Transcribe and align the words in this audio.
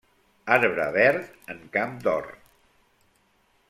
Arbre 0.55 0.87
verd 0.95 1.29
en 1.55 1.63
camp 1.79 1.95
d'or. 2.09 2.29